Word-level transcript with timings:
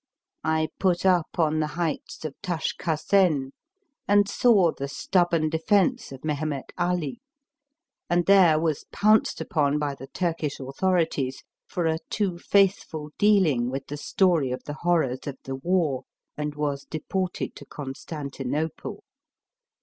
I 0.43 0.69
put 0.79 1.05
up 1.05 1.37
on 1.37 1.59
the 1.59 1.67
heights 1.77 2.25
of 2.25 2.33
Tashkesen, 2.41 3.51
and 4.07 4.27
saw 4.27 4.71
the 4.71 4.87
stubborn 4.87 5.47
defence 5.47 6.11
of 6.11 6.23
Mehemet 6.25 6.71
Ali, 6.75 7.21
and 8.09 8.25
there 8.25 8.59
was 8.59 8.85
pounced 8.91 9.39
upon 9.41 9.77
by 9.77 9.93
the 9.93 10.07
Turkish 10.07 10.59
authorities 10.59 11.43
for 11.67 11.85
a 11.85 11.99
too 12.09 12.39
faithful 12.39 13.11
dealing 13.19 13.69
with 13.69 13.85
the 13.85 13.95
story 13.97 14.49
of 14.49 14.63
the 14.63 14.77
horrors 14.81 15.27
of 15.27 15.37
the 15.43 15.55
war, 15.55 16.05
and 16.35 16.55
was 16.55 16.83
deported 16.83 17.55
to 17.57 17.65
Constantinople. 17.67 19.03